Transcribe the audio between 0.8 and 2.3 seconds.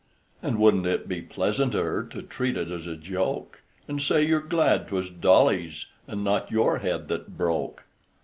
it be pleasanter To